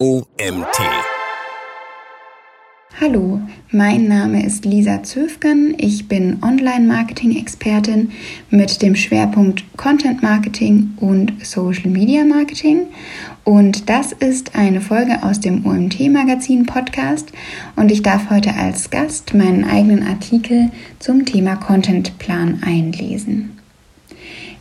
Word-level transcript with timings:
OMT. 0.00 0.78
Hallo, 3.00 3.40
mein 3.72 4.06
Name 4.06 4.46
ist 4.46 4.64
Lisa 4.64 5.02
Zöfgen. 5.02 5.74
Ich 5.76 6.06
bin 6.06 6.38
Online-Marketing-Expertin 6.40 8.12
mit 8.48 8.80
dem 8.80 8.94
Schwerpunkt 8.94 9.64
Content 9.76 10.22
Marketing 10.22 10.94
und 11.00 11.44
Social 11.44 11.90
Media 11.90 12.22
Marketing. 12.22 12.86
Und 13.42 13.88
das 13.88 14.12
ist 14.12 14.54
eine 14.54 14.80
Folge 14.80 15.20
aus 15.24 15.40
dem 15.40 15.66
OMT-Magazin 15.66 16.66
Podcast. 16.66 17.32
Und 17.74 17.90
ich 17.90 18.04
darf 18.04 18.30
heute 18.30 18.54
als 18.54 18.90
Gast 18.90 19.34
meinen 19.34 19.64
eigenen 19.64 20.06
Artikel 20.06 20.70
zum 21.00 21.24
Thema 21.24 21.56
Contentplan 21.56 22.62
einlesen 22.64 23.57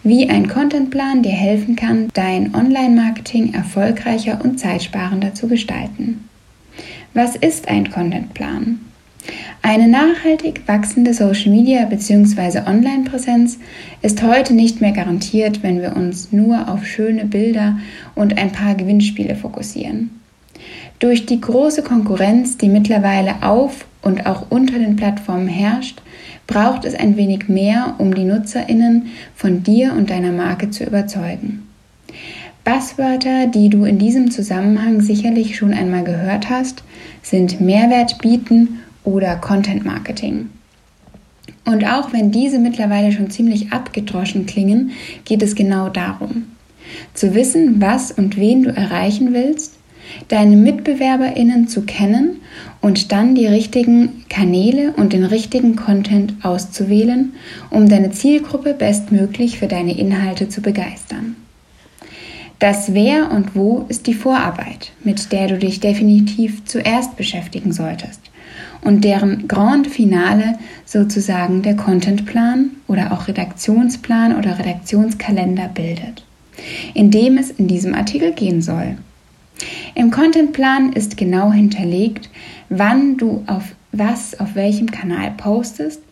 wie 0.07 0.29
ein 0.29 0.47
Contentplan 0.47 1.21
dir 1.21 1.31
helfen 1.31 1.75
kann, 1.75 2.07
dein 2.13 2.55
Online-Marketing 2.55 3.53
erfolgreicher 3.53 4.39
und 4.43 4.59
zeitsparender 4.59 5.33
zu 5.33 5.47
gestalten. 5.47 6.29
Was 7.13 7.35
ist 7.35 7.67
ein 7.67 7.91
Contentplan? 7.91 8.79
Eine 9.61 9.87
nachhaltig 9.89 10.61
wachsende 10.67 11.13
Social-Media 11.13 11.85
bzw. 11.85 12.61
Online-Präsenz 12.69 13.59
ist 14.01 14.23
heute 14.23 14.53
nicht 14.53 14.79
mehr 14.79 14.93
garantiert, 14.93 15.63
wenn 15.63 15.81
wir 15.81 15.95
uns 15.95 16.31
nur 16.31 16.69
auf 16.69 16.85
schöne 16.85 17.25
Bilder 17.25 17.77
und 18.15 18.37
ein 18.37 18.51
paar 18.51 18.75
Gewinnspiele 18.75 19.35
fokussieren. 19.35 20.11
Durch 20.99 21.27
die 21.27 21.39
große 21.39 21.83
Konkurrenz, 21.83 22.57
die 22.57 22.69
mittlerweile 22.69 23.43
auf 23.43 23.85
und 24.01 24.25
auch 24.25 24.47
unter 24.49 24.79
den 24.79 24.95
Plattformen 24.95 25.47
herrscht, 25.47 26.01
braucht 26.47 26.85
es 26.85 26.95
ein 26.95 27.17
wenig 27.17 27.47
mehr, 27.47 27.95
um 27.99 28.15
die 28.15 28.23
Nutzerinnen 28.23 29.07
von 29.35 29.61
dir 29.61 29.93
und 29.93 30.09
deiner 30.09 30.31
Marke 30.31 30.71
zu 30.71 30.85
überzeugen. 30.85 31.67
Buzzwörter, 32.63 33.47
die 33.47 33.69
du 33.69 33.85
in 33.85 33.99
diesem 33.99 34.31
Zusammenhang 34.31 35.01
sicherlich 35.01 35.55
schon 35.55 35.71
einmal 35.71 36.03
gehört 36.03 36.49
hast, 36.49 36.83
sind 37.21 37.61
Mehrwert 37.61 38.17
bieten 38.17 38.79
oder 39.03 39.35
Content 39.35 39.85
Marketing. 39.85 40.49
Und 41.63 41.85
auch 41.85 42.11
wenn 42.11 42.31
diese 42.31 42.59
mittlerweile 42.59 43.11
schon 43.11 43.29
ziemlich 43.29 43.71
abgedroschen 43.71 44.47
klingen, 44.47 44.91
geht 45.25 45.43
es 45.43 45.53
genau 45.53 45.89
darum. 45.89 46.47
Zu 47.13 47.35
wissen, 47.35 47.79
was 47.81 48.11
und 48.11 48.37
wen 48.37 48.63
du 48.63 48.69
erreichen 48.75 49.33
willst 49.33 49.76
deine 50.27 50.55
MitbewerberInnen 50.55 51.67
zu 51.67 51.81
kennen 51.81 52.41
und 52.81 53.11
dann 53.11 53.35
die 53.35 53.47
richtigen 53.47 54.25
Kanäle 54.29 54.93
und 54.93 55.13
den 55.13 55.23
richtigen 55.23 55.75
Content 55.75 56.33
auszuwählen, 56.43 57.33
um 57.69 57.89
deine 57.89 58.11
Zielgruppe 58.11 58.73
bestmöglich 58.73 59.59
für 59.59 59.67
deine 59.67 59.97
Inhalte 59.97 60.49
zu 60.49 60.61
begeistern. 60.61 61.35
Das 62.59 62.93
Wer 62.93 63.31
und 63.31 63.55
Wo 63.55 63.85
ist 63.87 64.07
die 64.07 64.15
Vorarbeit, 64.15 64.91
mit 65.03 65.31
der 65.31 65.47
du 65.47 65.59
dich 65.59 65.79
definitiv 65.79 66.65
zuerst 66.65 67.15
beschäftigen 67.15 67.71
solltest 67.71 68.19
und 68.81 69.03
deren 69.03 69.47
Grand 69.47 69.87
Finale 69.87 70.57
sozusagen 70.85 71.61
der 71.61 71.75
Contentplan 71.75 72.71
oder 72.87 73.11
auch 73.11 73.27
Redaktionsplan 73.27 74.35
oder 74.37 74.57
Redaktionskalender 74.57 75.69
bildet, 75.73 76.23
in 76.93 77.11
dem 77.11 77.37
es 77.37 77.51
in 77.51 77.67
diesem 77.67 77.93
Artikel 77.93 78.31
gehen 78.31 78.61
soll. 78.61 78.97
Im 79.97 80.11
Contentplan 80.11 80.93
ist 80.93 81.17
genau 81.17 81.51
hinterlegt, 81.51 82.29
wann 82.69 83.17
du 83.17 83.43
auf 83.47 83.63
was 83.91 84.39
auf 84.39 84.53
welchem 84.53 84.91
Kanal 84.91 85.31
postest. 85.31 86.03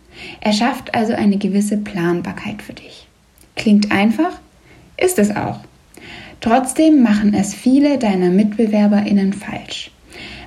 Er 0.42 0.54
schafft 0.54 0.96
also 0.96 1.14
eine 1.14 1.38
gewisse 1.38 1.78
Planbarkeit 1.78 2.64
für 2.64 2.74
dich. 2.74 3.08
Klingt 3.56 3.92
einfach? 3.92 4.40
Ist 4.98 5.20
es 5.20 5.36
auch. 5.36 5.60
Trotzdem 6.42 7.04
machen 7.04 7.36
es 7.36 7.54
viele 7.54 8.00
deiner 8.00 8.32
MitbewerberInnen 8.32 9.34
falsch. 9.34 9.92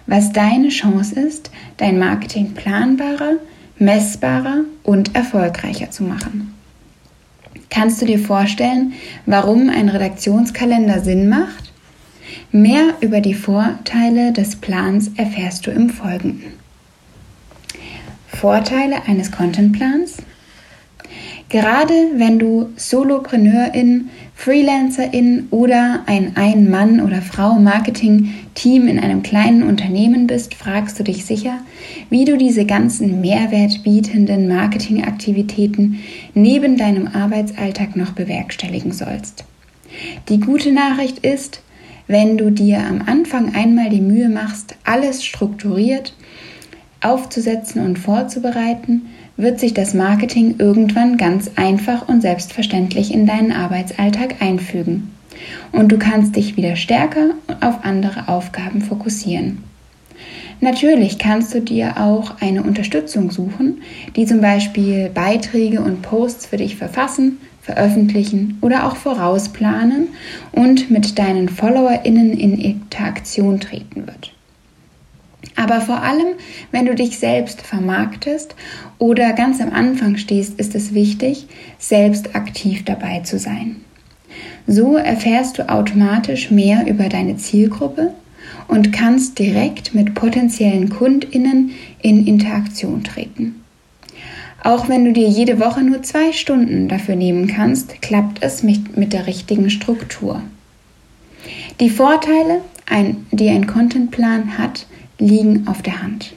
Was 0.09 0.33
deine 0.33 0.71
Chance 0.71 1.21
ist, 1.21 1.53
dein 1.77 1.97
Marketing 1.97 2.55
planbarer, 2.55 3.35
messbarer 3.79 4.65
und 4.83 5.15
erfolgreicher 5.15 5.93
zu 5.93 6.03
machen. 6.03 6.55
Kannst 7.71 8.03
du 8.03 8.07
dir 8.07 8.19
vorstellen, 8.19 8.95
warum 9.27 9.71
ein 9.71 9.89
Redaktionskalender 9.91 11.05
Sinn 11.05 11.29
macht? 11.29 11.68
Mehr 12.53 12.95
über 13.01 13.21
die 13.21 13.35
Vorteile 13.35 14.33
des 14.33 14.57
Plans 14.57 15.11
erfährst 15.17 15.67
du 15.67 15.71
im 15.71 15.91
Folgenden. 15.91 16.53
Vorteile 18.29 19.07
eines 19.07 19.33
Contentplans. 19.33 20.19
Gerade 21.49 21.95
wenn 22.17 22.39
du 22.39 22.69
Solopreneurin, 22.77 24.11
Freelancerin 24.35 25.49
oder 25.51 26.05
ein 26.07 26.37
Ein-Mann- 26.37 27.01
oder 27.01 27.23
Frau-Marketing-Team 27.23 28.87
in 28.87 28.99
einem 28.99 29.23
kleinen 29.23 29.63
Unternehmen 29.63 30.27
bist, 30.27 30.55
fragst 30.55 30.99
du 30.99 31.05
dich 31.05 31.25
sicher, 31.25 31.59
wie 32.11 32.27
du 32.27 32.37
diese 32.37 32.67
ganzen 32.67 33.23
mehrwertbietenden 33.23 34.47
Marketingaktivitäten 34.47 36.01
neben 36.35 36.77
deinem 36.77 37.09
Arbeitsalltag 37.09 37.97
noch 37.97 38.13
bewerkstelligen 38.13 38.93
sollst. 38.93 39.45
Die 40.29 40.41
gute 40.41 40.71
Nachricht 40.71 41.21
ist, 41.21 41.63
wenn 42.09 42.37
du 42.37 42.51
dir 42.51 42.79
am 42.81 43.03
Anfang 43.07 43.55
einmal 43.55 43.91
die 43.91 44.01
Mühe 44.01 44.29
machst, 44.29 44.75
alles 44.85 45.25
strukturiert 45.25 46.15
aufzusetzen 47.01 47.85
und 47.85 47.99
vorzubereiten, 47.99 49.07
wird 49.37 49.61
sich 49.61 49.73
das 49.73 49.95
Marketing 49.95 50.57
irgendwann 50.59 51.17
ganz 51.17 51.53
einfach 51.55 52.09
und 52.09 52.23
selbstverständlich 52.23 53.15
in 53.15 53.25
deinen 53.25 53.53
Arbeitsalltag 53.53 54.43
einfügen. 54.43 55.13
Und 55.71 55.93
du 55.93 55.99
kannst 55.99 56.35
dich 56.35 56.57
wieder 56.57 56.75
stärker 56.75 57.31
auf 57.61 57.85
andere 57.85 58.29
Aufgaben 58.29 58.83
fokussieren. 58.83 59.63
Natürlich 60.61 61.21
kannst 61.21 61.55
du 61.55 61.61
dir 61.61 61.99
auch 61.99 62.41
eine 62.41 62.65
Unterstützung 62.65 63.31
suchen, 63.31 63.83
die 64.17 64.27
zum 64.27 64.41
Beispiel 64.41 65.09
Beiträge 65.09 65.81
und 65.81 66.03
Posts 66.03 66.47
für 66.47 66.57
dich 66.57 66.75
verfassen, 66.75 67.39
veröffentlichen 67.69 68.57
oder 68.63 68.87
auch 68.87 68.97
vorausplanen 68.97 70.09
und 70.53 70.91
mit 70.91 71.19
deinen 71.19 71.51
FollowerInnen 71.51 72.33
in 72.33 72.59
Interaktion 72.59 73.61
treten 73.61 74.07
wird. 74.07 74.33
Aber 75.55 75.83
vor 75.83 76.03
allem, 76.03 76.29
wenn 76.73 76.87
du 76.87 76.95
dich 76.95 77.19
selbst 77.19 77.61
vermarktest 77.61 78.55
oder 78.99 79.35
ganz 79.35 79.61
am 79.61 79.71
Anfang 79.71 80.17
stehst, 80.17 80.59
ist 80.59 80.75
es 80.75 80.95
wichtig, 80.95 81.47
selbst 81.79 82.35
aktiv 82.35 82.87
dabei 82.87 83.21
zu 83.21 83.39
sein. 83.39 83.77
So 84.67 84.97
erfährst 84.97 85.59
du 85.59 85.69
automatisch 85.69 86.51
mehr 86.51 86.87
über 86.87 87.11
deine 87.11 87.37
Zielgruppe 87.37 88.15
und 88.67 88.93
kannst 88.95 89.39
direkt 89.39 89.95
mit 89.95 90.15
potenziellen 90.15 90.89
Kundinnen 90.89 91.73
in 92.01 92.27
Interaktion 92.27 93.05
treten. 93.05 93.58
Auch 94.63 94.89
wenn 94.89 95.05
du 95.05 95.13
dir 95.13 95.29
jede 95.29 95.61
Woche 95.61 95.83
nur 95.83 96.03
zwei 96.03 96.33
Stunden 96.33 96.89
dafür 96.89 97.15
nehmen 97.15 97.47
kannst, 97.47 98.03
klappt 98.03 98.43
es 98.43 98.63
mit, 98.63 98.97
mit 98.97 99.13
der 99.13 99.27
richtigen 99.27 99.71
Struktur. 99.71 100.43
Die 101.81 101.91
Vorteile, 101.91 102.61
ein, 102.87 103.27
die 103.31 103.49
ein 103.51 103.67
Contentplan 103.67 104.59
hat, 104.59 104.87
liegen 105.19 105.69
auf 105.69 105.83
der 105.83 106.03
Hand. 106.03 106.35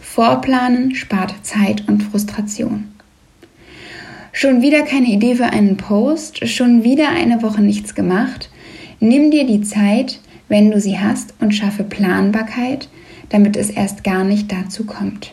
Vorplanen 0.00 0.94
spart 0.94 1.34
Zeit 1.42 1.86
und 1.86 2.02
Frustration. 2.02 2.88
Schon 4.32 4.62
wieder 4.62 4.82
keine 4.82 5.08
Idee 5.08 5.34
für 5.34 5.46
einen 5.46 5.76
Post, 5.76 6.48
schon 6.48 6.82
wieder 6.82 7.10
eine 7.10 7.42
Woche 7.42 7.60
nichts 7.60 7.94
gemacht. 7.94 8.48
Nimm 9.00 9.30
dir 9.30 9.44
die 9.44 9.60
Zeit, 9.60 10.20
wenn 10.48 10.70
du 10.70 10.80
sie 10.80 10.98
hast, 10.98 11.34
und 11.40 11.54
schaffe 11.54 11.84
Planbarkeit, 11.84 12.88
damit 13.28 13.56
es 13.56 13.70
erst 13.70 14.02
gar 14.02 14.24
nicht 14.24 14.50
dazu 14.50 14.84
kommt. 14.84 15.32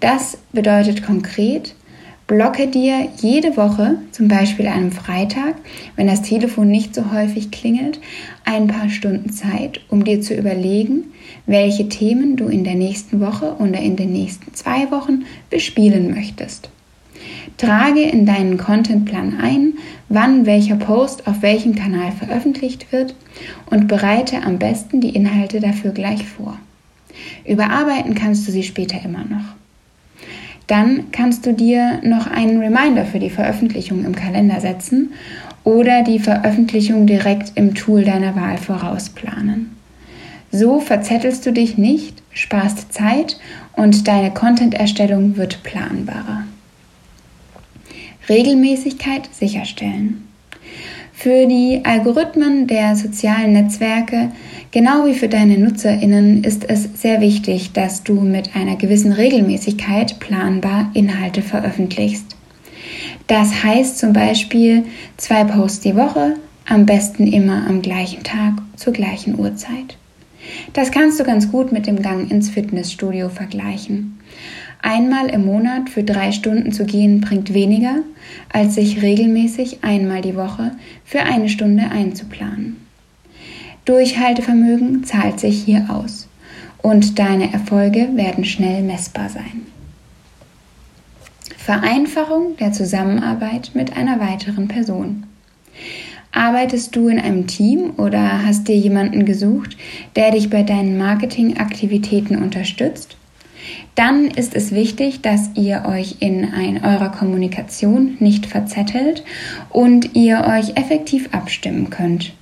Das 0.00 0.38
bedeutet 0.52 1.04
konkret, 1.04 1.74
blocke 2.26 2.66
dir 2.66 3.08
jede 3.20 3.56
Woche, 3.56 3.96
zum 4.10 4.28
Beispiel 4.28 4.66
einem 4.66 4.92
Freitag, 4.92 5.56
wenn 5.96 6.06
das 6.06 6.22
Telefon 6.22 6.68
nicht 6.68 6.94
so 6.94 7.12
häufig 7.12 7.50
klingelt, 7.50 8.00
ein 8.44 8.66
paar 8.66 8.88
Stunden 8.88 9.30
Zeit, 9.30 9.80
um 9.88 10.04
dir 10.04 10.20
zu 10.20 10.34
überlegen, 10.34 11.12
welche 11.46 11.88
Themen 11.88 12.36
du 12.36 12.46
in 12.46 12.64
der 12.64 12.74
nächsten 12.74 13.20
Woche 13.20 13.56
oder 13.58 13.80
in 13.80 13.96
den 13.96 14.12
nächsten 14.12 14.54
zwei 14.54 14.90
Wochen 14.90 15.24
bespielen 15.50 16.14
möchtest. 16.14 16.70
Trage 17.56 18.02
in 18.02 18.26
deinen 18.26 18.58
Contentplan 18.58 19.38
ein, 19.40 19.74
wann 20.08 20.46
welcher 20.46 20.76
Post 20.76 21.26
auf 21.26 21.42
welchem 21.42 21.74
Kanal 21.74 22.12
veröffentlicht 22.12 22.92
wird 22.92 23.14
und 23.70 23.88
bereite 23.88 24.42
am 24.42 24.58
besten 24.58 25.00
die 25.00 25.14
Inhalte 25.14 25.60
dafür 25.60 25.92
gleich 25.92 26.26
vor. 26.26 26.58
Überarbeiten 27.46 28.14
kannst 28.14 28.46
du 28.46 28.52
sie 28.52 28.62
später 28.62 29.02
immer 29.04 29.24
noch. 29.24 29.54
Dann 30.66 31.10
kannst 31.12 31.44
du 31.44 31.52
dir 31.52 32.00
noch 32.02 32.26
einen 32.26 32.60
Reminder 32.60 33.04
für 33.04 33.18
die 33.18 33.30
Veröffentlichung 33.30 34.04
im 34.04 34.14
Kalender 34.14 34.60
setzen 34.60 35.12
oder 35.64 36.02
die 36.02 36.18
Veröffentlichung 36.18 37.06
direkt 37.06 37.52
im 37.56 37.74
Tool 37.74 38.04
deiner 38.04 38.36
Wahl 38.36 38.58
vorausplanen. 38.58 39.76
So 40.50 40.80
verzettelst 40.80 41.46
du 41.46 41.52
dich 41.52 41.78
nicht, 41.78 42.22
sparst 42.32 42.92
Zeit 42.92 43.38
und 43.74 44.06
deine 44.06 44.30
Content-Erstellung 44.30 45.36
wird 45.36 45.62
planbarer. 45.62 46.44
Regelmäßigkeit 48.28 49.28
sicherstellen. 49.32 50.28
Für 51.12 51.46
die 51.46 51.82
Algorithmen 51.84 52.66
der 52.66 52.96
sozialen 52.96 53.52
Netzwerke, 53.52 54.32
genau 54.72 55.06
wie 55.06 55.14
für 55.14 55.28
deine 55.28 55.58
Nutzerinnen, 55.58 56.42
ist 56.42 56.68
es 56.68 56.88
sehr 57.00 57.20
wichtig, 57.20 57.72
dass 57.72 58.02
du 58.02 58.20
mit 58.20 58.56
einer 58.56 58.74
gewissen 58.74 59.12
Regelmäßigkeit 59.12 60.18
planbar 60.18 60.90
Inhalte 60.94 61.42
veröffentlichst. 61.42 62.36
Das 63.28 63.62
heißt 63.62 63.98
zum 63.98 64.12
Beispiel 64.12 64.84
zwei 65.16 65.44
Posts 65.44 65.80
die 65.80 65.94
Woche, 65.94 66.34
am 66.68 66.86
besten 66.86 67.26
immer 67.26 67.66
am 67.68 67.82
gleichen 67.82 68.22
Tag 68.24 68.54
zur 68.76 68.92
gleichen 68.92 69.38
Uhrzeit. 69.38 69.96
Das 70.72 70.90
kannst 70.90 71.20
du 71.20 71.24
ganz 71.24 71.50
gut 71.50 71.70
mit 71.70 71.86
dem 71.86 72.02
Gang 72.02 72.30
ins 72.30 72.50
Fitnessstudio 72.50 73.28
vergleichen. 73.28 74.18
Einmal 74.80 75.28
im 75.28 75.44
Monat 75.44 75.90
für 75.90 76.02
drei 76.02 76.32
Stunden 76.32 76.72
zu 76.72 76.84
gehen 76.84 77.20
bringt 77.20 77.54
weniger, 77.54 77.98
als 78.52 78.74
sich 78.74 79.00
regelmäßig 79.00 79.84
einmal 79.84 80.22
die 80.22 80.34
Woche 80.34 80.72
für 81.04 81.20
eine 81.20 81.48
Stunde 81.48 81.84
einzuplanen. 81.84 82.81
Durchhaltevermögen 83.84 85.04
zahlt 85.04 85.40
sich 85.40 85.64
hier 85.64 85.86
aus 85.88 86.28
und 86.82 87.18
deine 87.18 87.52
Erfolge 87.52 88.10
werden 88.14 88.44
schnell 88.44 88.82
messbar 88.82 89.28
sein. 89.28 89.66
Vereinfachung 91.56 92.56
der 92.58 92.72
Zusammenarbeit 92.72 93.72
mit 93.74 93.96
einer 93.96 94.20
weiteren 94.20 94.68
Person. 94.68 95.24
Arbeitest 96.32 96.96
du 96.96 97.08
in 97.08 97.20
einem 97.20 97.46
Team 97.46 97.92
oder 97.98 98.44
hast 98.46 98.68
dir 98.68 98.76
jemanden 98.76 99.24
gesucht, 99.24 99.76
der 100.16 100.30
dich 100.30 100.48
bei 100.48 100.62
deinen 100.62 100.96
Marketingaktivitäten 100.96 102.42
unterstützt? 102.42 103.16
Dann 103.94 104.26
ist 104.26 104.54
es 104.54 104.72
wichtig, 104.72 105.20
dass 105.20 105.50
ihr 105.54 105.84
euch 105.86 106.16
in 106.20 106.52
ein, 106.52 106.84
eurer 106.84 107.10
Kommunikation 107.10 108.16
nicht 108.18 108.46
verzettelt 108.46 109.22
und 109.70 110.16
ihr 110.16 110.44
euch 110.46 110.76
effektiv 110.76 111.28
abstimmen 111.32 111.90
könnt. 111.90 112.32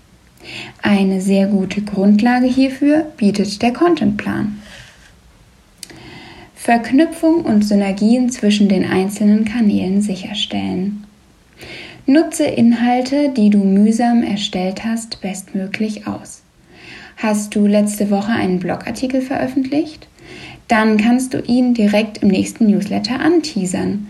Eine 0.82 1.20
sehr 1.20 1.46
gute 1.46 1.82
Grundlage 1.82 2.46
hierfür 2.46 3.06
bietet 3.16 3.60
der 3.62 3.72
Contentplan. 3.72 4.60
Verknüpfung 6.54 7.44
und 7.44 7.62
Synergien 7.62 8.30
zwischen 8.30 8.68
den 8.68 8.84
einzelnen 8.84 9.44
Kanälen 9.44 10.02
sicherstellen. 10.02 11.04
Nutze 12.06 12.44
Inhalte, 12.44 13.30
die 13.30 13.50
du 13.50 13.58
mühsam 13.58 14.22
erstellt 14.22 14.84
hast, 14.84 15.20
bestmöglich 15.20 16.06
aus. 16.06 16.42
Hast 17.16 17.54
du 17.54 17.66
letzte 17.66 18.10
Woche 18.10 18.32
einen 18.32 18.58
Blogartikel 18.58 19.20
veröffentlicht? 19.22 20.08
Dann 20.68 20.96
kannst 20.98 21.34
du 21.34 21.40
ihn 21.40 21.74
direkt 21.74 22.18
im 22.18 22.28
nächsten 22.28 22.66
Newsletter 22.66 23.20
anteasern 23.20 24.06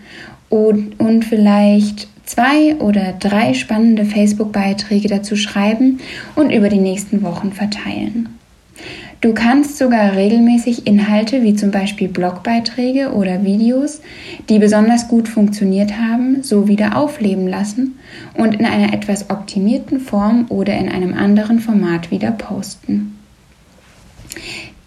und, 0.50 1.00
und 1.00 1.25
vielleicht 1.25 2.08
zwei 2.26 2.76
oder 2.76 3.14
drei 3.19 3.55
spannende 3.55 4.05
Facebook-Beiträge 4.05 5.08
dazu 5.08 5.37
schreiben 5.37 6.00
und 6.37 6.50
über 6.50 6.69
die 6.69 6.79
nächsten 6.79 7.23
Wochen 7.23 7.52
verteilen. 7.52 8.29
Du 9.20 9.35
kannst 9.35 9.76
sogar 9.76 10.17
regelmäßig 10.17 10.87
Inhalte 10.87 11.43
wie 11.43 11.55
zum 11.55 11.70
Beispiel 11.70 12.08
Blogbeiträge 12.08 13.12
oder 13.12 13.44
Videos, 13.44 14.00
die 14.49 14.58
besonders 14.58 15.08
gut 15.08 15.29
funktioniert 15.29 15.99
haben, 15.99 16.43
so 16.43 16.69
wieder 16.69 16.97
aufleben 16.97 17.47
lassen 17.47 17.99
und 18.32 18.55
in 18.55 18.64
einer 18.64 18.94
etwas 18.94 19.29
optimierten 19.29 20.00
Form 20.00 20.47
oder 20.49 20.75
in 20.79 20.88
einem 20.88 21.12
anderen 21.12 21.61
Format 21.61 22.11
wieder 22.11 22.31
posten. 22.31 23.19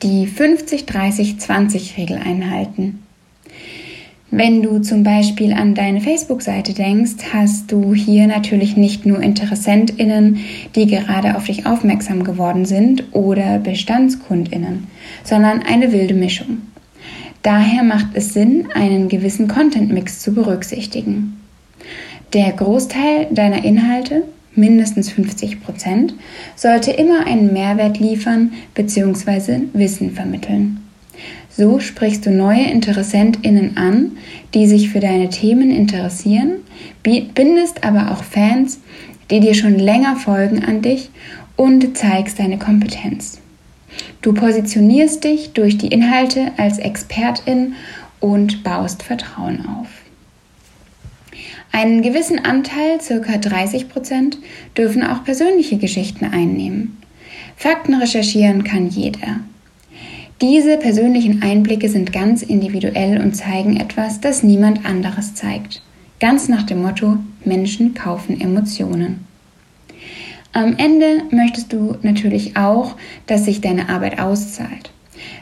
Die 0.02 0.28
50-30-20-Regel 0.28 2.18
einhalten. 2.18 3.03
Wenn 4.36 4.64
du 4.64 4.80
zum 4.80 5.04
Beispiel 5.04 5.54
an 5.54 5.76
deine 5.76 6.02
Facebook-Seite 6.02 6.74
denkst, 6.74 7.18
hast 7.32 7.72
du 7.72 7.94
hier 7.94 8.26
natürlich 8.26 8.76
nicht 8.76 9.06
nur 9.06 9.22
InteressentInnen, 9.22 10.40
die 10.76 10.88
gerade 10.88 11.38
auf 11.38 11.44
dich 11.44 11.68
aufmerksam 11.68 12.24
geworden 12.24 12.66
sind 12.66 13.14
oder 13.14 13.60
BestandskundInnen, 13.60 14.88
sondern 15.24 15.62
eine 15.62 15.92
wilde 15.92 16.16
Mischung. 16.16 16.64
Daher 17.44 17.84
macht 17.84 18.08
es 18.16 18.34
Sinn, 18.34 18.70
einen 18.74 19.08
gewissen 19.08 19.48
Content-Mix 19.48 20.22
zu 20.22 20.34
berücksichtigen. 20.34 21.40
Der 22.34 22.54
Großteil 22.54 23.28
deiner 23.30 23.64
Inhalte, 23.64 24.24
mindestens 24.56 25.12
50 25.12 25.62
Prozent, 25.62 26.16
sollte 26.56 26.90
immer 26.90 27.28
einen 27.28 27.54
Mehrwert 27.54 28.00
liefern 28.00 28.54
bzw. 28.74 29.60
Wissen 29.74 30.10
vermitteln. 30.10 30.83
So 31.56 31.80
sprichst 31.80 32.26
du 32.26 32.32
neue 32.32 32.64
InteressentInnen 32.64 33.78
an, 33.78 34.18
die 34.54 34.66
sich 34.66 34.90
für 34.90 35.00
deine 35.00 35.30
Themen 35.30 35.70
interessieren, 35.70 36.58
bindest 37.04 37.84
aber 37.84 38.12
auch 38.12 38.24
Fans, 38.24 38.80
die 39.30 39.40
dir 39.40 39.54
schon 39.54 39.78
länger 39.78 40.16
folgen 40.16 40.64
an 40.64 40.82
dich 40.82 41.10
und 41.56 41.96
zeigst 41.96 42.40
deine 42.40 42.58
Kompetenz. 42.58 43.40
Du 44.22 44.34
positionierst 44.34 45.24
dich 45.24 45.54
durch 45.54 45.78
die 45.78 45.88
Inhalte 45.88 46.52
als 46.58 46.80
Expertin 46.80 47.76
und 48.20 48.64
baust 48.64 49.04
Vertrauen 49.04 49.66
auf. 49.68 49.88
Einen 51.72 52.02
gewissen 52.02 52.44
Anteil, 52.44 53.02
circa 53.02 53.38
30 53.38 53.90
Prozent, 53.90 54.38
dürfen 54.78 55.04
auch 55.04 55.24
persönliche 55.24 55.78
Geschichten 55.78 56.26
einnehmen. 56.26 56.98
Fakten 57.56 57.96
recherchieren 57.96 58.64
kann 58.64 58.88
jeder. 58.88 59.42
Diese 60.44 60.78
persönlichen 60.78 61.42
Einblicke 61.42 61.88
sind 61.88 62.12
ganz 62.12 62.42
individuell 62.42 63.22
und 63.22 63.34
zeigen 63.34 63.78
etwas, 63.78 64.20
das 64.20 64.44
niemand 64.44 64.86
anderes 64.86 65.36
zeigt. 65.36 65.82
Ganz 66.20 66.50
nach 66.50 66.64
dem 66.64 66.82
Motto, 66.82 67.16
Menschen 67.46 67.94
kaufen 67.94 68.42
Emotionen. 68.42 69.26
Am 70.52 70.76
Ende 70.76 71.22
möchtest 71.32 71.72
du 71.72 71.96
natürlich 72.02 72.58
auch, 72.58 72.98
dass 73.26 73.46
sich 73.46 73.62
deine 73.62 73.88
Arbeit 73.88 74.20
auszahlt. 74.20 74.92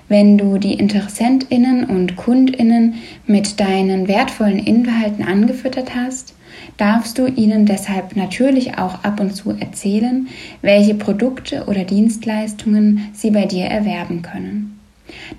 Wenn 0.07 0.37
du 0.37 0.59
die 0.59 0.75
Interessentinnen 0.75 1.85
und 1.85 2.15
Kundinnen 2.15 2.93
mit 3.25 3.59
deinen 3.59 4.07
wertvollen 4.07 4.59
Inhalten 4.59 5.25
angefüttert 5.25 5.95
hast, 5.95 6.35
darfst 6.77 7.17
du 7.17 7.25
ihnen 7.25 7.65
deshalb 7.65 8.15
natürlich 8.15 8.77
auch 8.77 9.03
ab 9.03 9.19
und 9.19 9.35
zu 9.35 9.49
erzählen, 9.49 10.27
welche 10.61 10.93
Produkte 10.93 11.65
oder 11.65 11.85
Dienstleistungen 11.85 13.09
sie 13.13 13.31
bei 13.31 13.45
dir 13.47 13.65
erwerben 13.65 14.21
können. 14.21 14.70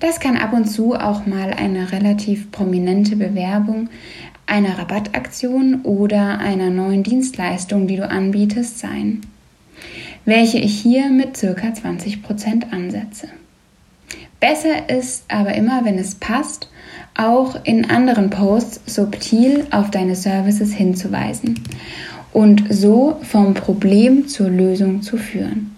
Das 0.00 0.20
kann 0.20 0.36
ab 0.36 0.52
und 0.52 0.66
zu 0.66 0.94
auch 0.94 1.26
mal 1.26 1.52
eine 1.52 1.92
relativ 1.92 2.50
prominente 2.50 3.16
Bewerbung 3.16 3.88
einer 4.46 4.78
Rabattaktion 4.78 5.82
oder 5.82 6.38
einer 6.38 6.70
neuen 6.70 7.02
Dienstleistung, 7.02 7.86
die 7.86 7.96
du 7.96 8.08
anbietest, 8.08 8.78
sein, 8.78 9.22
welche 10.24 10.58
ich 10.58 10.78
hier 10.80 11.10
mit 11.10 11.34
ca. 11.34 11.46
20% 11.46 12.70
ansetze. 12.70 13.28
Besser 14.40 14.90
ist 14.90 15.24
aber 15.28 15.54
immer, 15.54 15.84
wenn 15.84 15.98
es 15.98 16.16
passt, 16.16 16.68
auch 17.16 17.64
in 17.64 17.88
anderen 17.88 18.30
Posts 18.30 18.92
subtil 18.92 19.66
auf 19.70 19.90
deine 19.90 20.16
Services 20.16 20.72
hinzuweisen 20.72 21.60
und 22.32 22.64
so 22.68 23.18
vom 23.22 23.54
Problem 23.54 24.26
zur 24.26 24.50
Lösung 24.50 25.02
zu 25.02 25.16
führen. 25.16 25.71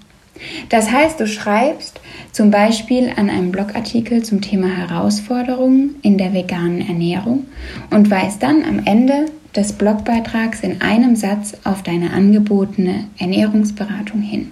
Das 0.69 0.91
heißt, 0.91 1.21
du 1.21 1.27
schreibst 1.27 2.01
zum 2.33 2.51
Beispiel 2.51 3.13
an 3.17 3.31
einem 3.31 3.53
Blogartikel 3.53 4.23
zum 4.25 4.41
Thema 4.41 4.69
Herausforderungen 4.69 5.97
in 6.03 6.19
der 6.19 6.33
veganen 6.33 6.87
Ernährung 6.87 7.47
und 7.91 8.11
weist 8.11 8.43
dann 8.43 8.65
am 8.65 8.81
Ende 8.85 9.27
des 9.55 9.73
Blogbeitrags 9.73 10.61
in 10.61 10.81
einem 10.81 11.15
Satz 11.15 11.55
auf 11.63 11.83
deine 11.83 12.13
angebotene 12.13 13.05
Ernährungsberatung 13.19 14.21
hin. 14.21 14.51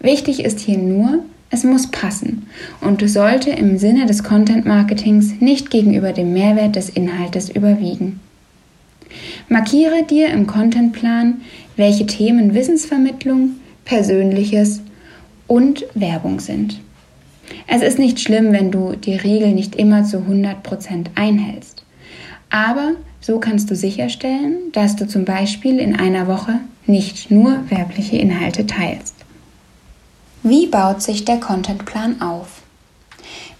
Wichtig 0.00 0.44
ist 0.44 0.60
hier 0.60 0.78
nur, 0.78 1.20
es 1.50 1.62
muss 1.62 1.86
passen 1.90 2.48
und 2.80 3.08
sollte 3.08 3.50
im 3.50 3.78
Sinne 3.78 4.06
des 4.06 4.24
Content 4.24 4.66
Marketings 4.66 5.40
nicht 5.40 5.70
gegenüber 5.70 6.12
dem 6.12 6.32
Mehrwert 6.32 6.74
des 6.74 6.90
Inhaltes 6.90 7.48
überwiegen. 7.48 8.18
Markiere 9.48 10.02
dir 10.02 10.30
im 10.30 10.48
Contentplan, 10.48 11.42
welche 11.76 12.06
Themen 12.06 12.54
Wissensvermittlung, 12.54 13.50
Persönliches 13.84 14.80
und 15.46 15.84
Werbung 15.94 16.40
sind. 16.40 16.80
Es 17.66 17.82
ist 17.82 17.98
nicht 17.98 18.20
schlimm, 18.20 18.52
wenn 18.52 18.70
du 18.70 18.96
die 18.96 19.16
Regel 19.16 19.52
nicht 19.52 19.76
immer 19.76 20.04
zu 20.04 20.18
100% 20.18 21.06
einhältst. 21.14 21.84
Aber 22.50 22.92
so 23.20 23.40
kannst 23.40 23.70
du 23.70 23.76
sicherstellen, 23.76 24.72
dass 24.72 24.96
du 24.96 25.06
zum 25.06 25.24
Beispiel 25.24 25.78
in 25.78 25.96
einer 25.96 26.26
Woche 26.26 26.60
nicht 26.86 27.30
nur 27.30 27.70
werbliche 27.70 28.16
Inhalte 28.16 28.66
teilst. 28.66 29.14
Wie 30.42 30.66
baut 30.66 31.02
sich 31.02 31.24
der 31.24 31.40
Contentplan 31.40 32.20
auf? 32.20 32.62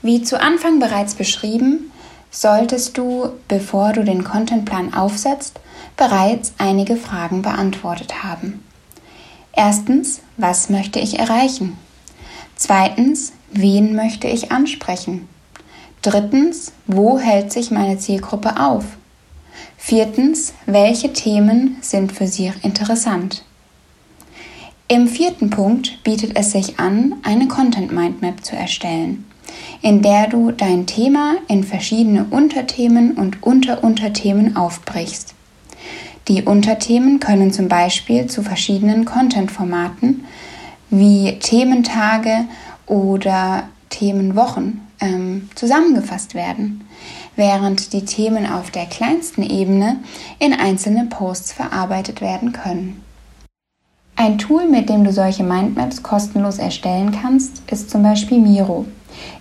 Wie 0.03 0.23
zu 0.23 0.39
Anfang 0.41 0.81
bereits 0.81 1.15
beschrieben, 1.15 1.91
solltest 2.31 2.99
du, 2.99 3.31
bevor 3.49 3.93
du 3.95 4.05
den 4.05 4.23
Contentplan 4.23 4.93
aufsetzt, 4.93 5.61
bereits 5.97 6.53
einige 6.59 6.97
Fragen 6.97 7.41
beantwortet 7.41 8.23
haben. 8.23 8.63
Erstens, 9.57 10.21
was 10.37 10.69
möchte 10.69 10.99
ich 10.99 11.19
erreichen? 11.19 11.79
Zweitens, 12.57 13.33
wen 13.53 13.95
möchte 13.95 14.27
ich 14.27 14.51
ansprechen? 14.51 15.29
Drittens, 16.03 16.73
wo 16.87 17.19
hält 17.19 17.53
sich 17.53 17.71
meine 17.71 17.99
Zielgruppe 17.99 18.61
auf? 18.61 18.85
Viertens, 19.77 20.55
welche 20.67 21.13
Themen 21.13 21.77
sind 21.81 22.13
für 22.13 22.27
sie 22.27 22.53
interessant? 22.63 23.45
Im 24.89 25.09
vierten 25.09 25.51
Punkt 25.51 26.03
bietet 26.05 26.37
es 26.37 26.53
sich 26.53 26.79
an, 26.79 27.17
eine 27.23 27.49
Content 27.49 27.93
Mindmap 27.93 28.45
zu 28.45 28.57
erstellen, 28.57 29.25
in 29.83 30.03
der 30.03 30.27
du 30.27 30.51
dein 30.51 30.87
Thema 30.87 31.37
in 31.49 31.65
verschiedene 31.65 32.25
Unterthemen 32.25 33.13
und 33.13 33.43
Unterunterthemen 33.43 34.57
aufbrichst. 34.57 35.35
Die 36.29 36.43
Unterthemen 36.43 37.21
können 37.21 37.53
zum 37.53 37.69
Beispiel 37.69 38.27
zu 38.27 38.43
verschiedenen 38.43 39.05
Content-Formaten 39.05 40.25
wie 40.89 41.39
Thementage 41.39 42.47
oder 42.87 43.65
Themenwochen 43.91 44.81
ähm, 45.01 45.51
zusammengefasst 45.55 46.35
werden, 46.35 46.89
während 47.37 47.93
die 47.93 48.07
Themen 48.07 48.47
auf 48.47 48.71
der 48.71 48.87
kleinsten 48.87 49.43
Ebene 49.43 49.99
in 50.39 50.55
einzelne 50.55 51.07
Posts 51.07 51.53
verarbeitet 51.53 52.21
werden 52.21 52.53
können. 52.53 53.03
Ein 54.17 54.39
Tool, 54.39 54.67
mit 54.67 54.89
dem 54.89 55.05
du 55.05 55.13
solche 55.13 55.43
Mindmaps 55.43 56.03
kostenlos 56.03 56.59
erstellen 56.59 57.13
kannst, 57.21 57.63
ist 57.71 57.91
zum 57.91 58.03
Beispiel 58.03 58.39
Miro. 58.39 58.87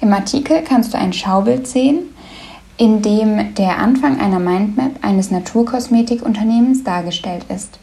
Im 0.02 0.12
Artikel 0.12 0.64
kannst 0.64 0.94
du 0.94 0.98
ein 0.98 1.14
Schaubild 1.14 1.68
sehen, 1.68 2.13
in 2.78 3.02
dem 3.02 3.54
der 3.56 3.78
Anfang 3.78 4.20
einer 4.20 4.40
Mindmap 4.40 4.92
eines 5.02 5.32
Naturkosmetikunternehmens 5.32 6.84
dargestellt 6.84 7.46
ist. 7.50 7.80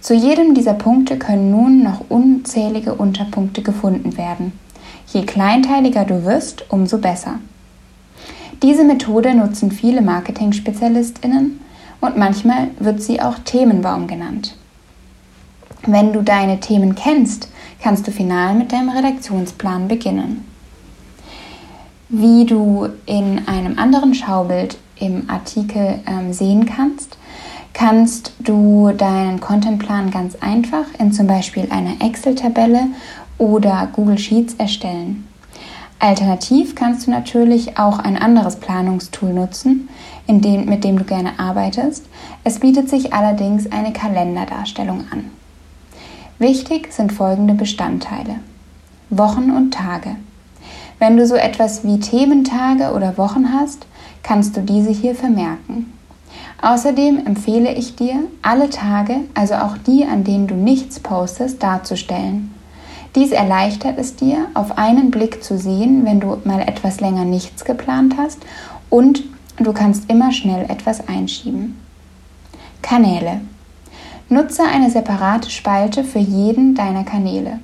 Zu 0.00 0.14
jedem 0.14 0.54
dieser 0.54 0.74
Punkte 0.74 1.18
können 1.18 1.50
nun 1.50 1.82
noch 1.82 2.02
unzählige 2.08 2.94
Unterpunkte 2.94 3.62
gefunden 3.62 4.16
werden. 4.16 4.52
Je 5.12 5.24
kleinteiliger 5.24 6.04
du 6.04 6.24
wirst, 6.24 6.64
umso 6.70 6.98
besser. 6.98 7.38
Diese 8.62 8.84
Methode 8.84 9.34
nutzen 9.34 9.70
viele 9.70 10.02
Marketing-SpezialistInnen 10.02 11.60
und 12.00 12.16
manchmal 12.16 12.68
wird 12.78 13.02
sie 13.02 13.20
auch 13.20 13.38
Themenbaum 13.44 14.06
genannt. 14.06 14.56
Wenn 15.86 16.12
du 16.12 16.22
deine 16.22 16.58
Themen 16.58 16.94
kennst, 16.94 17.48
kannst 17.80 18.06
du 18.06 18.10
final 18.10 18.54
mit 18.54 18.72
deinem 18.72 18.88
Redaktionsplan 18.88 19.88
beginnen. 19.88 20.44
Wie 22.08 22.44
du 22.44 22.88
in 23.06 23.48
einem 23.48 23.78
anderen 23.80 24.14
Schaubild 24.14 24.78
im 25.00 25.28
Artikel 25.28 25.98
ähm, 26.06 26.32
sehen 26.32 26.64
kannst, 26.64 27.18
kannst 27.72 28.32
du 28.38 28.92
deinen 28.96 29.40
Contentplan 29.40 30.12
ganz 30.12 30.36
einfach 30.36 30.84
in 31.00 31.12
zum 31.12 31.26
Beispiel 31.26 31.66
einer 31.70 32.00
Excel-Tabelle 32.00 32.86
oder 33.38 33.88
Google 33.92 34.18
Sheets 34.18 34.54
erstellen. 34.54 35.26
Alternativ 35.98 36.76
kannst 36.76 37.06
du 37.06 37.10
natürlich 37.10 37.76
auch 37.76 37.98
ein 37.98 38.16
anderes 38.16 38.56
Planungstool 38.56 39.32
nutzen, 39.32 39.88
dem, 40.28 40.66
mit 40.66 40.84
dem 40.84 40.98
du 40.98 41.04
gerne 41.04 41.38
arbeitest. 41.40 42.04
Es 42.44 42.60
bietet 42.60 42.88
sich 42.88 43.14
allerdings 43.14 43.72
eine 43.72 43.92
Kalenderdarstellung 43.92 45.06
an. 45.10 45.30
Wichtig 46.38 46.92
sind 46.92 47.12
folgende 47.12 47.54
Bestandteile. 47.54 48.36
Wochen 49.10 49.50
und 49.50 49.72
Tage. 49.72 50.16
Wenn 50.98 51.16
du 51.16 51.26
so 51.26 51.34
etwas 51.34 51.84
wie 51.84 52.00
Thementage 52.00 52.92
oder 52.92 53.18
Wochen 53.18 53.52
hast, 53.52 53.86
kannst 54.22 54.56
du 54.56 54.62
diese 54.62 54.90
hier 54.90 55.14
vermerken. 55.14 55.92
Außerdem 56.62 57.26
empfehle 57.26 57.72
ich 57.74 57.96
dir, 57.96 58.24
alle 58.42 58.70
Tage, 58.70 59.20
also 59.34 59.54
auch 59.54 59.76
die, 59.76 60.04
an 60.04 60.24
denen 60.24 60.46
du 60.46 60.54
nichts 60.54 61.00
postest, 61.00 61.62
darzustellen. 61.62 62.54
Dies 63.14 63.32
erleichtert 63.32 63.98
es 63.98 64.16
dir, 64.16 64.46
auf 64.54 64.78
einen 64.78 65.10
Blick 65.10 65.42
zu 65.44 65.58
sehen, 65.58 66.04
wenn 66.04 66.20
du 66.20 66.38
mal 66.44 66.60
etwas 66.60 67.00
länger 67.00 67.24
nichts 67.24 67.64
geplant 67.64 68.16
hast 68.18 68.38
und 68.90 69.22
du 69.58 69.72
kannst 69.72 70.10
immer 70.10 70.32
schnell 70.32 70.64
etwas 70.70 71.06
einschieben. 71.08 71.80
Kanäle. 72.82 73.40
Nutze 74.28 74.64
eine 74.64 74.90
separate 74.90 75.50
Spalte 75.50 76.04
für 76.04 76.18
jeden 76.18 76.74
deiner 76.74 77.04
Kanäle. 77.04 77.60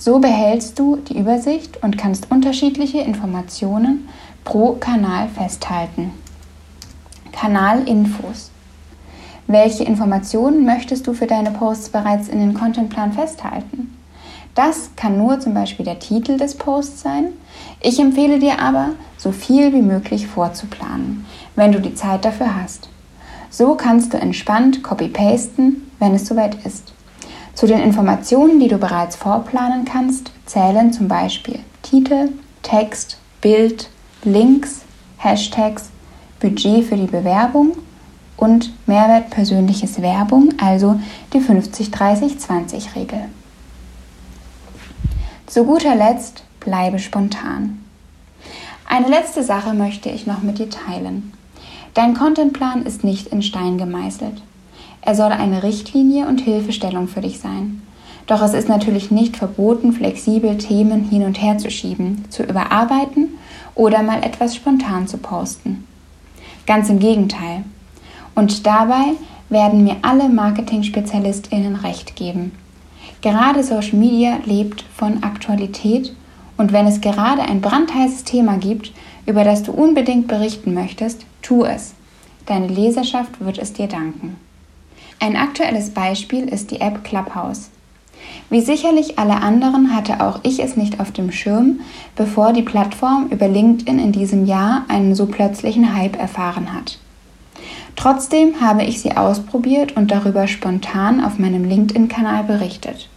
So 0.00 0.20
behältst 0.20 0.78
du 0.78 0.94
die 0.94 1.18
Übersicht 1.18 1.82
und 1.82 1.98
kannst 1.98 2.30
unterschiedliche 2.30 3.00
Informationen 3.00 4.08
pro 4.44 4.74
Kanal 4.74 5.28
festhalten. 5.28 6.12
Kanalinfos. 7.32 8.52
Welche 9.48 9.82
Informationen 9.82 10.64
möchtest 10.64 11.08
du 11.08 11.14
für 11.14 11.26
deine 11.26 11.50
Posts 11.50 11.88
bereits 11.88 12.28
in 12.28 12.38
den 12.38 12.54
Contentplan 12.54 13.12
festhalten? 13.12 13.98
Das 14.54 14.90
kann 14.94 15.18
nur 15.18 15.40
zum 15.40 15.52
Beispiel 15.52 15.84
der 15.84 15.98
Titel 15.98 16.36
des 16.36 16.56
Posts 16.56 17.00
sein. 17.00 17.24
Ich 17.80 17.98
empfehle 17.98 18.38
dir 18.38 18.60
aber, 18.60 18.90
so 19.16 19.32
viel 19.32 19.72
wie 19.72 19.82
möglich 19.82 20.28
vorzuplanen, 20.28 21.26
wenn 21.56 21.72
du 21.72 21.80
die 21.80 21.94
Zeit 21.96 22.24
dafür 22.24 22.54
hast. 22.54 22.88
So 23.50 23.74
kannst 23.74 24.14
du 24.14 24.16
entspannt 24.16 24.84
copy-pasten, 24.84 25.90
wenn 25.98 26.14
es 26.14 26.26
soweit 26.26 26.64
ist. 26.64 26.92
Zu 27.58 27.66
den 27.66 27.80
Informationen, 27.80 28.60
die 28.60 28.68
du 28.68 28.78
bereits 28.78 29.16
vorplanen 29.16 29.84
kannst, 29.84 30.30
zählen 30.46 30.92
zum 30.92 31.08
Beispiel 31.08 31.58
Titel, 31.82 32.28
Text, 32.62 33.18
Bild, 33.40 33.90
Links, 34.22 34.82
Hashtags, 35.16 35.90
Budget 36.38 36.84
für 36.84 36.94
die 36.94 37.08
Bewerbung 37.08 37.76
und 38.36 38.72
Mehrwert 38.86 39.30
persönliches 39.30 40.00
Werbung, 40.00 40.54
also 40.62 41.00
die 41.32 41.40
50-30-20-Regel. 41.40 43.24
Zu 45.48 45.64
guter 45.64 45.96
Letzt 45.96 46.44
bleibe 46.60 47.00
spontan. 47.00 47.84
Eine 48.86 49.08
letzte 49.08 49.42
Sache 49.42 49.74
möchte 49.74 50.10
ich 50.10 50.28
noch 50.28 50.42
mit 50.42 50.60
dir 50.60 50.70
teilen. 50.70 51.32
Dein 51.94 52.14
Contentplan 52.14 52.86
ist 52.86 53.02
nicht 53.02 53.26
in 53.26 53.42
Stein 53.42 53.78
gemeißelt. 53.78 54.42
Er 55.08 55.14
soll 55.14 55.32
eine 55.32 55.62
Richtlinie 55.62 56.28
und 56.28 56.42
Hilfestellung 56.42 57.08
für 57.08 57.22
dich 57.22 57.38
sein. 57.38 57.80
Doch 58.26 58.42
es 58.42 58.52
ist 58.52 58.68
natürlich 58.68 59.10
nicht 59.10 59.38
verboten, 59.38 59.94
flexibel 59.94 60.58
Themen 60.58 61.02
hin 61.08 61.22
und 61.22 61.40
her 61.40 61.56
zu 61.56 61.70
schieben, 61.70 62.26
zu 62.28 62.42
überarbeiten 62.42 63.30
oder 63.74 64.02
mal 64.02 64.22
etwas 64.22 64.54
spontan 64.54 65.08
zu 65.08 65.16
posten. 65.16 65.86
Ganz 66.66 66.90
im 66.90 66.98
Gegenteil. 66.98 67.64
Und 68.34 68.66
dabei 68.66 69.14
werden 69.48 69.82
mir 69.82 69.96
alle 70.02 70.28
Marketing-SpezialistInnen 70.28 71.76
recht 71.76 72.14
geben. 72.14 72.52
Gerade 73.22 73.64
Social 73.64 73.96
Media 73.96 74.40
lebt 74.44 74.84
von 74.94 75.22
Aktualität 75.22 76.14
und 76.58 76.72
wenn 76.72 76.86
es 76.86 77.00
gerade 77.00 77.40
ein 77.40 77.62
brandheißes 77.62 78.24
Thema 78.24 78.58
gibt, 78.58 78.92
über 79.24 79.42
das 79.42 79.62
du 79.62 79.72
unbedingt 79.72 80.28
berichten 80.28 80.74
möchtest, 80.74 81.24
tu 81.40 81.64
es. 81.64 81.94
Deine 82.44 82.66
Leserschaft 82.66 83.40
wird 83.40 83.56
es 83.56 83.72
dir 83.72 83.86
danken. 83.86 84.36
Ein 85.20 85.34
aktuelles 85.34 85.90
Beispiel 85.90 86.44
ist 86.44 86.70
die 86.70 86.80
App 86.80 87.02
Clubhouse. 87.02 87.70
Wie 88.50 88.60
sicherlich 88.60 89.18
alle 89.18 89.42
anderen 89.42 89.94
hatte 89.94 90.20
auch 90.20 90.40
ich 90.44 90.62
es 90.62 90.76
nicht 90.76 91.00
auf 91.00 91.10
dem 91.10 91.32
Schirm, 91.32 91.80
bevor 92.14 92.52
die 92.52 92.62
Plattform 92.62 93.26
über 93.30 93.48
LinkedIn 93.48 93.98
in 93.98 94.12
diesem 94.12 94.46
Jahr 94.46 94.84
einen 94.86 95.16
so 95.16 95.26
plötzlichen 95.26 95.96
Hype 95.96 96.16
erfahren 96.16 96.72
hat. 96.72 96.98
Trotzdem 97.96 98.60
habe 98.60 98.84
ich 98.84 99.00
sie 99.00 99.16
ausprobiert 99.16 99.96
und 99.96 100.12
darüber 100.12 100.46
spontan 100.46 101.22
auf 101.24 101.40
meinem 101.40 101.64
LinkedIn-Kanal 101.64 102.44
berichtet. 102.44 103.08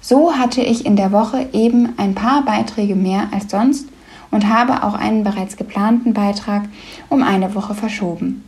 So 0.00 0.34
hatte 0.34 0.62
ich 0.62 0.86
in 0.86 0.96
der 0.96 1.12
Woche 1.12 1.48
eben 1.52 1.92
ein 1.98 2.14
paar 2.14 2.42
Beiträge 2.42 2.94
mehr 2.94 3.28
als 3.32 3.50
sonst 3.50 3.86
und 4.30 4.48
habe 4.48 4.82
auch 4.82 4.94
einen 4.94 5.24
bereits 5.24 5.58
geplanten 5.58 6.14
Beitrag 6.14 6.62
um 7.10 7.22
eine 7.22 7.54
Woche 7.54 7.74
verschoben. 7.74 8.47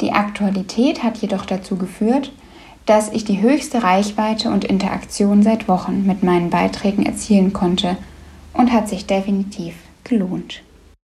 Die 0.00 0.12
Aktualität 0.12 1.02
hat 1.02 1.18
jedoch 1.18 1.46
dazu 1.46 1.76
geführt, 1.76 2.32
dass 2.86 3.12
ich 3.12 3.24
die 3.24 3.40
höchste 3.40 3.82
Reichweite 3.82 4.50
und 4.50 4.64
Interaktion 4.64 5.42
seit 5.42 5.68
Wochen 5.68 6.06
mit 6.06 6.22
meinen 6.22 6.50
Beiträgen 6.50 7.06
erzielen 7.06 7.52
konnte 7.52 7.96
und 8.52 8.72
hat 8.72 8.88
sich 8.88 9.06
definitiv 9.06 9.74
gelohnt. 10.04 10.62